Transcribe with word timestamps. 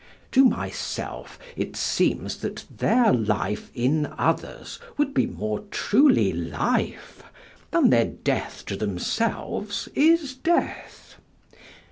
To 0.31 0.43
myself 0.43 1.37
it 1.55 1.75
seems 1.75 2.37
that 2.37 2.65
their 2.75 3.13
life 3.13 3.69
in 3.75 4.07
others 4.17 4.79
would 4.97 5.13
be 5.13 5.27
more 5.27 5.59
truly 5.69 6.33
life 6.33 7.21
than 7.69 7.91
their 7.91 8.05
death 8.05 8.63
to 8.65 8.75
themselves 8.75 9.89
is 9.93 10.33
death. 10.33 11.17